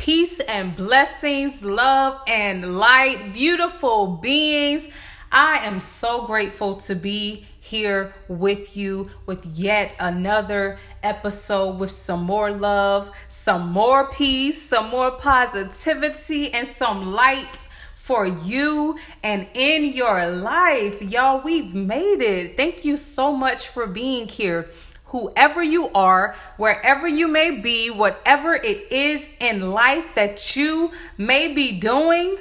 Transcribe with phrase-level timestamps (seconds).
[0.00, 4.88] Peace and blessings, love and light, beautiful beings.
[5.30, 12.22] I am so grateful to be here with you with yet another episode with some
[12.22, 19.84] more love, some more peace, some more positivity, and some light for you and in
[19.84, 21.02] your life.
[21.02, 22.56] Y'all, we've made it.
[22.56, 24.70] Thank you so much for being here
[25.10, 31.52] whoever you are, wherever you may be, whatever it is in life that you may
[31.52, 32.36] be doing,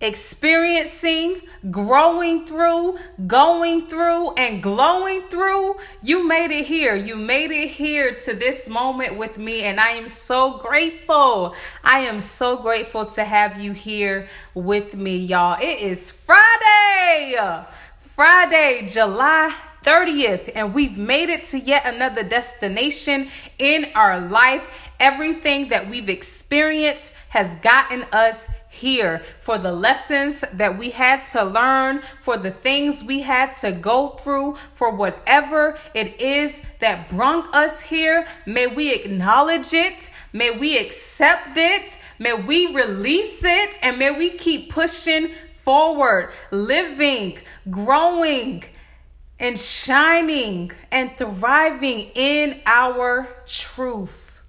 [0.00, 6.94] experiencing, growing through, going through, and glowing through, you made it here.
[6.94, 11.54] You made it here to this moment with me, and I am so grateful.
[11.82, 15.58] I am so grateful to have you here with me, y'all.
[15.58, 17.38] It is Friday.
[18.00, 23.28] Friday, July 30th, and we've made it to yet another destination
[23.58, 24.66] in our life.
[25.00, 31.44] Everything that we've experienced has gotten us here for the lessons that we had to
[31.44, 37.54] learn, for the things we had to go through, for whatever it is that brought
[37.54, 38.26] us here.
[38.46, 40.08] May we acknowledge it.
[40.32, 41.98] May we accept it.
[42.18, 43.78] May we release it.
[43.82, 47.38] And may we keep pushing forward, living,
[47.70, 48.64] growing
[49.38, 54.40] and shining and thriving in our truth.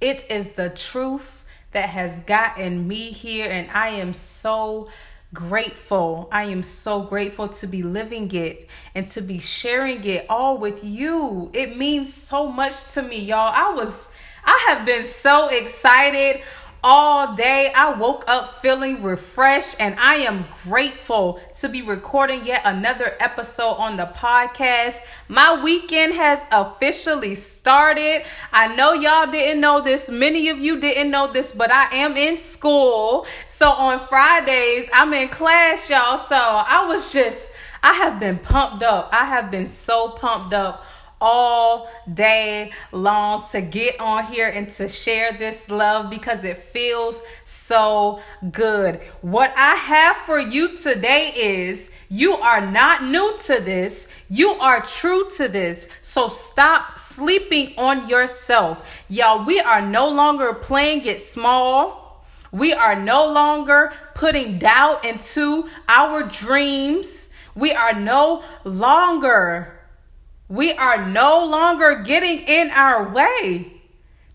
[0.00, 4.88] It is the truth that has gotten me here, and I am so
[5.34, 6.28] grateful.
[6.32, 10.84] I am so grateful to be living it and to be sharing it all with
[10.84, 11.50] you.
[11.52, 13.52] It means so much to me, y'all.
[13.52, 14.10] I was
[14.44, 16.42] I have been so excited
[16.82, 17.70] all day.
[17.74, 23.74] I woke up feeling refreshed and I am grateful to be recording yet another episode
[23.74, 25.00] on the podcast.
[25.28, 28.24] My weekend has officially started.
[28.52, 30.10] I know y'all didn't know this.
[30.10, 33.26] Many of you didn't know this, but I am in school.
[33.46, 36.18] So on Fridays, I'm in class, y'all.
[36.18, 37.50] So I was just,
[37.82, 39.08] I have been pumped up.
[39.12, 40.84] I have been so pumped up
[41.20, 47.22] all day long to get on here and to share this love because it feels
[47.44, 48.20] so
[48.52, 49.02] good.
[49.22, 54.82] What I have for you today is you are not new to this, you are
[54.82, 55.88] true to this.
[56.00, 59.02] So stop sleeping on yourself.
[59.08, 62.24] Y'all, we are no longer playing it small.
[62.52, 67.28] We are no longer putting doubt into our dreams.
[67.54, 69.75] We are no longer
[70.48, 73.72] we are no longer getting in our way.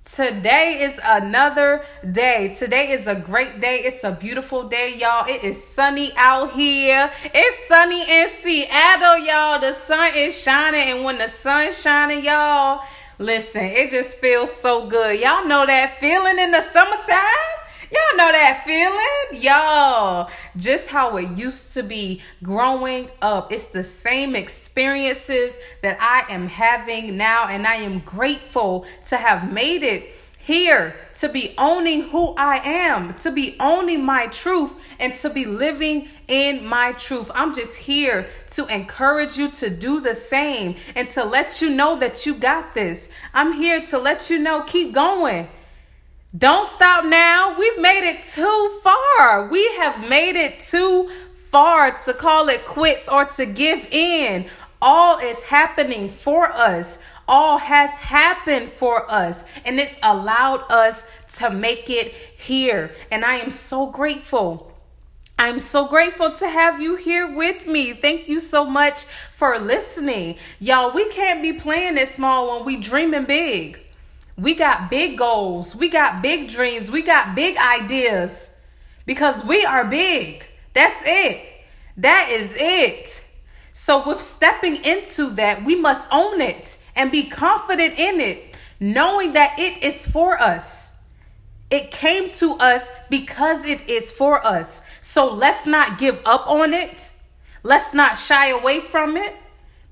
[0.04, 2.54] Today is another day.
[2.58, 3.82] Today is a great day.
[3.84, 5.28] It's a beautiful day, y'all.
[5.28, 7.12] It is sunny out here.
[7.24, 9.60] It's sunny in Seattle, y'all.
[9.60, 12.84] The sun is shining, and when the sun's shining, y'all,
[13.20, 15.20] listen, it just feels so good.
[15.20, 17.61] Y'all know that feeling in the summertime?
[17.92, 19.44] Y'all know that feeling?
[19.44, 23.52] Y'all, just how it used to be growing up.
[23.52, 29.52] It's the same experiences that I am having now, and I am grateful to have
[29.52, 35.14] made it here to be owning who I am, to be owning my truth, and
[35.16, 37.30] to be living in my truth.
[37.36, 41.98] I'm just here to encourage you to do the same and to let you know
[41.98, 43.12] that you got this.
[43.34, 45.50] I'm here to let you know, keep going.
[46.38, 47.58] Don't stop now.
[47.60, 49.50] We've made it too far.
[49.50, 51.12] We have made it too
[51.50, 54.46] far to call it quits or to give in.
[54.82, 57.00] All is happening for us.
[57.28, 62.94] All has happened for us, and it's allowed us to make it here.
[63.12, 64.72] And I am so grateful.
[65.38, 67.92] I'm so grateful to have you here with me.
[67.92, 69.04] Thank you so much
[69.34, 70.38] for listening.
[70.60, 73.81] Y'all, we can't be playing it small when we dreaming big.
[74.42, 75.76] We got big goals.
[75.76, 76.90] We got big dreams.
[76.90, 78.60] We got big ideas
[79.06, 80.44] because we are big.
[80.74, 81.48] That's it.
[81.98, 83.24] That is it.
[83.72, 89.34] So, with stepping into that, we must own it and be confident in it, knowing
[89.34, 91.00] that it is for us.
[91.70, 94.82] It came to us because it is for us.
[95.02, 97.14] So, let's not give up on it.
[97.62, 99.36] Let's not shy away from it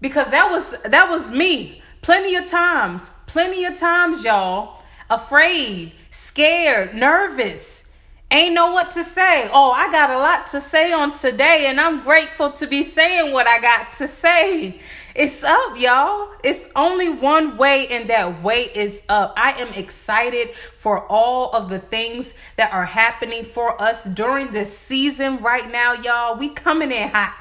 [0.02, 6.96] because that was that was me plenty of times Plenty of times, y'all, afraid, scared,
[6.96, 7.94] nervous.
[8.31, 9.48] Ain't know what to say.
[9.54, 13.31] Oh, I got a lot to say on today, and I'm grateful to be saying
[13.31, 14.80] what I got to say.
[15.13, 16.30] It's up, y'all.
[16.44, 19.31] It's only one way, and that way is up.
[19.38, 24.75] I am excited for all of the things that are happening for us during this
[24.75, 26.36] season right now, y'all.
[26.36, 27.38] We coming in hot.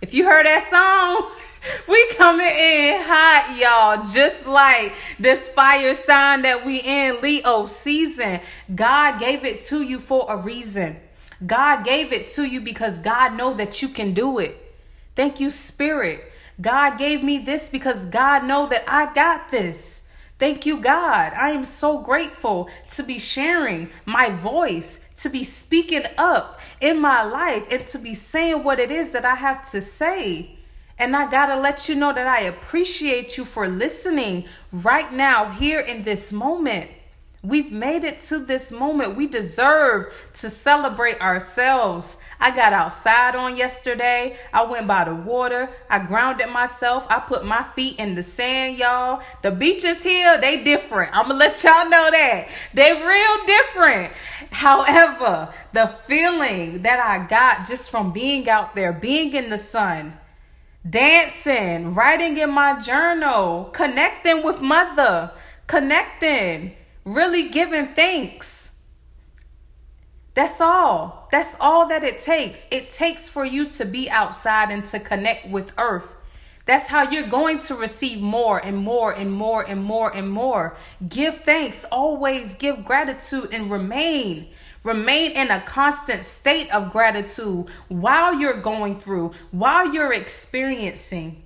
[0.00, 1.30] If you heard that song,
[1.88, 4.06] we coming in hot, y'all.
[4.08, 8.40] Just like this fire sign that we in Leo season.
[8.74, 10.98] God gave it to you for a reason.
[11.44, 14.56] God gave it to you because God know that you can do it.
[15.14, 16.32] Thank you, Spirit.
[16.60, 20.08] God gave me this because God know that I got this.
[20.38, 21.32] Thank you, God.
[21.34, 27.22] I am so grateful to be sharing my voice, to be speaking up in my
[27.22, 30.58] life, and to be saying what it is that I have to say.
[31.02, 35.50] And I got to let you know that I appreciate you for listening right now,
[35.50, 36.88] here in this moment.
[37.42, 39.16] We've made it to this moment.
[39.16, 42.18] We deserve to celebrate ourselves.
[42.38, 44.36] I got outside on yesterday.
[44.52, 45.70] I went by the water.
[45.90, 47.04] I grounded myself.
[47.10, 49.24] I put my feet in the sand, y'all.
[49.42, 51.16] The beaches here, they different.
[51.16, 52.46] I'm going to let y'all know that.
[52.74, 54.12] They real different.
[54.52, 60.16] However, the feeling that I got just from being out there, being in the sun,
[60.88, 65.32] dancing, writing in my journal, connecting with mother,
[65.66, 66.74] connecting
[67.04, 68.80] really giving thanks.
[70.34, 71.28] That's all.
[71.30, 72.66] That's all that it takes.
[72.70, 76.14] It takes for you to be outside and to connect with earth.
[76.64, 80.76] That's how you're going to receive more and more and more and more and more.
[81.06, 84.48] Give thanks, always give gratitude and remain.
[84.84, 91.42] Remain in a constant state of gratitude while you're going through, while you're experiencing.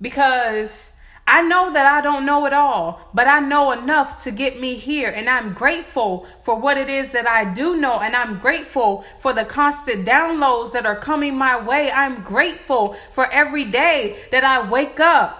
[0.00, 0.96] Because
[1.26, 4.74] I know that I don't know it all, but I know enough to get me
[4.74, 5.08] here.
[5.08, 8.00] And I'm grateful for what it is that I do know.
[8.00, 11.90] And I'm grateful for the constant downloads that are coming my way.
[11.90, 15.36] I'm grateful for every day that I wake up.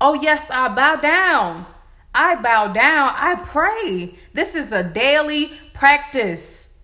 [0.00, 1.66] Oh, yes, I bow down.
[2.14, 3.12] I bow down.
[3.14, 4.14] I pray.
[4.32, 6.78] This is a daily practice.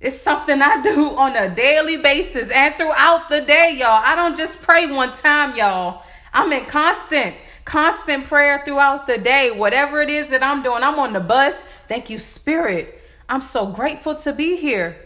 [0.00, 4.02] It's something I do on a daily basis and throughout the day, y'all.
[4.02, 6.02] I don't just pray one time, y'all.
[6.32, 7.36] I'm in constant,
[7.66, 9.50] constant prayer throughout the day.
[9.50, 11.64] Whatever it is that I'm doing, I'm on the bus.
[11.86, 12.98] Thank you, Spirit.
[13.28, 14.96] I'm so grateful to be here.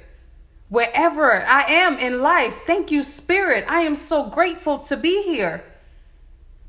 [0.69, 3.65] Wherever I am in life, thank you, Spirit.
[3.67, 5.65] I am so grateful to be here.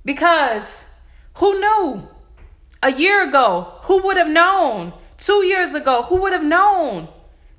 [0.03, 0.91] Because
[1.35, 2.09] who knew?
[2.81, 4.93] A year ago, who would have known?
[5.17, 7.07] Two years ago, who would have known?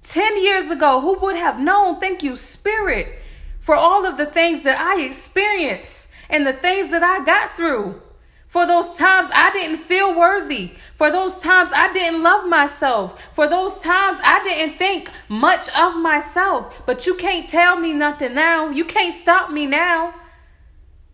[0.03, 1.99] 10 years ago, who would have known?
[1.99, 3.19] Thank you, Spirit,
[3.59, 8.03] for all of the things that I experienced and the things that I got through.
[8.47, 10.73] For those times I didn't feel worthy.
[10.95, 13.35] For those times I didn't love myself.
[13.35, 16.87] For those times I didn't think much of myself.
[16.87, 18.71] But you can't tell me nothing now.
[18.71, 20.15] You can't stop me now.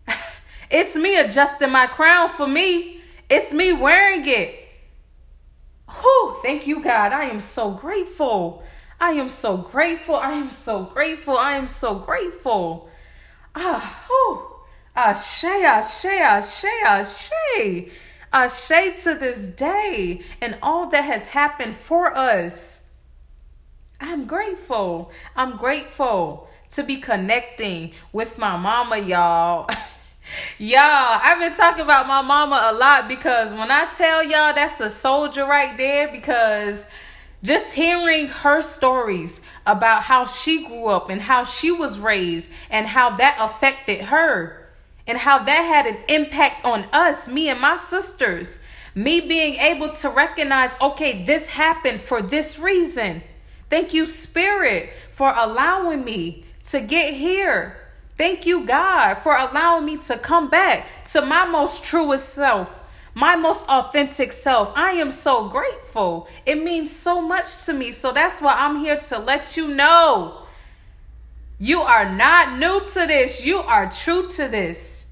[0.71, 3.01] it's me adjusting my crown for me.
[3.29, 4.62] It's me wearing it.
[6.43, 7.13] Thank you, God.
[7.13, 8.63] I am so grateful.
[8.99, 10.15] I am so grateful.
[10.15, 11.37] I am so grateful.
[11.37, 12.89] I am so grateful.
[13.55, 14.47] Ah, whew.
[14.95, 17.89] Ashe, ashe, ashe, ashe.
[18.33, 22.89] Ashe to this day and all that has happened for us.
[24.01, 25.11] I'm grateful.
[25.37, 29.69] I'm grateful to be connecting with my mama, y'all.
[30.57, 34.79] y'all, I've been talking about my mama a lot because when I tell y'all that's
[34.79, 36.85] a soldier right there, because
[37.43, 42.87] just hearing her stories about how she grew up and how she was raised and
[42.87, 44.69] how that affected her
[45.05, 48.63] and how that had an impact on us, me and my sisters.
[48.95, 53.21] Me being able to recognize, okay, this happened for this reason.
[53.69, 57.82] Thank you, Spirit, for allowing me to get here.
[58.23, 62.81] Thank you, God, for allowing me to come back to my most truest self,
[63.13, 64.71] my most authentic self.
[64.77, 66.29] I am so grateful.
[66.45, 67.91] It means so much to me.
[67.91, 70.45] So that's why I'm here to let you know
[71.59, 73.45] you are not new to this.
[73.45, 75.11] You are true to this.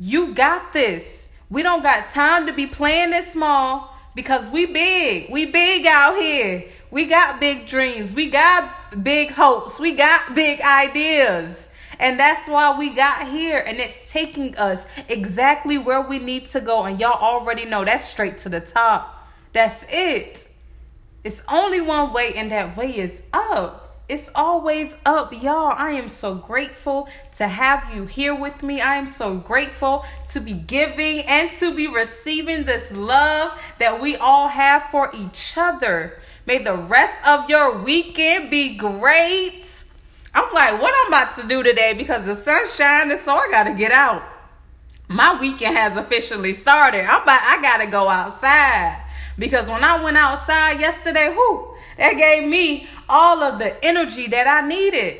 [0.00, 1.32] You got this.
[1.48, 5.30] We don't got time to be playing this small because we big.
[5.30, 6.64] We big out here.
[6.90, 8.12] We got big dreams.
[8.12, 9.78] We got big hopes.
[9.78, 11.68] We got big ideas.
[11.98, 13.62] And that's why we got here.
[13.66, 16.84] And it's taking us exactly where we need to go.
[16.84, 19.28] And y'all already know that's straight to the top.
[19.52, 20.48] That's it.
[21.24, 23.82] It's only one way, and that way is up.
[24.08, 25.72] It's always up, y'all.
[25.76, 28.80] I am so grateful to have you here with me.
[28.80, 34.16] I am so grateful to be giving and to be receiving this love that we
[34.16, 36.18] all have for each other.
[36.44, 39.84] May the rest of your weekend be great.
[40.34, 43.74] I'm like, what I'm about to do today because the sun's shining, so I gotta
[43.74, 44.22] get out.
[45.08, 47.04] My weekend has officially started.
[47.04, 49.02] I'm about, I gotta go outside
[49.38, 54.46] because when I went outside yesterday, whoo, that gave me all of the energy that
[54.46, 55.18] I needed.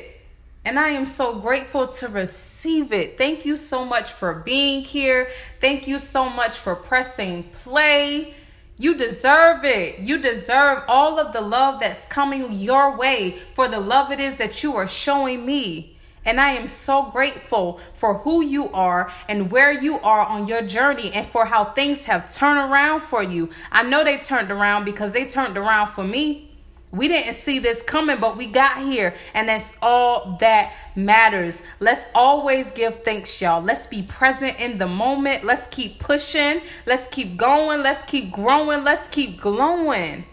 [0.65, 3.17] And I am so grateful to receive it.
[3.17, 5.29] Thank you so much for being here.
[5.59, 8.33] Thank you so much for pressing play.
[8.77, 9.99] You deserve it.
[9.99, 14.37] You deserve all of the love that's coming your way for the love it is
[14.37, 15.97] that you are showing me.
[16.25, 20.61] And I am so grateful for who you are and where you are on your
[20.61, 23.49] journey and for how things have turned around for you.
[23.71, 26.52] I know they turned around because they turned around for me.
[26.93, 31.63] We didn't see this coming, but we got here, and that's all that matters.
[31.79, 33.63] Let's always give thanks, y'all.
[33.63, 35.43] Let's be present in the moment.
[35.43, 36.61] Let's keep pushing.
[36.85, 37.81] Let's keep going.
[37.81, 38.83] Let's keep growing.
[38.83, 40.25] Let's keep glowing.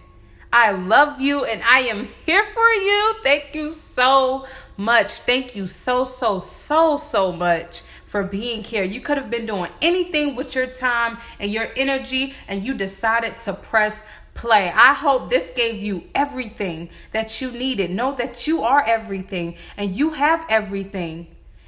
[0.53, 3.15] I love you, and I am here for you.
[3.25, 5.21] Thank you so much.
[5.21, 8.83] Thank you so, so, so, so much for being here.
[8.83, 13.39] You could have been doing anything with your time and your energy, and you decided
[13.39, 14.05] to press
[14.41, 14.73] play.
[14.75, 17.91] I hope this gave you everything that you needed.
[17.91, 21.27] Know that you are everything and you have everything.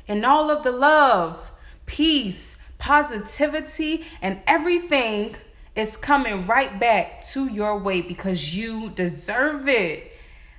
[0.08, 1.52] And all of the love,
[1.84, 5.36] peace, positivity, and everything
[5.76, 10.10] is coming right back to your way because you deserve it.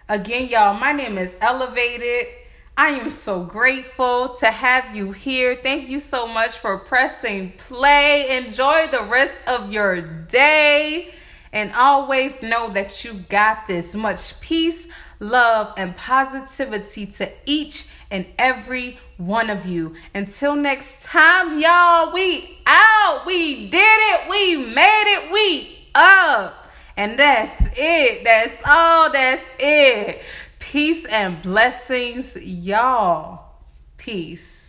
[0.08, 2.25] Again, y'all, my name is eLuvated.
[2.77, 5.55] I am so grateful to have you here.
[5.55, 8.38] Thank you so much for pressing play.
[8.38, 11.13] Enjoy the rest of your day.
[11.53, 14.88] And always know that you got this much peace,
[15.19, 19.93] love, and positivity to each and every one of you.
[20.15, 23.24] Until next time, y'all, we out.
[23.25, 24.29] We did it.
[24.29, 25.31] We made it.
[25.31, 26.67] We up.
[26.98, 28.24] And that's it.
[28.24, 29.12] That's all.
[29.12, 30.22] That's it.
[30.57, 33.45] Peace and blessings, y'all.
[33.98, 34.62] Peace.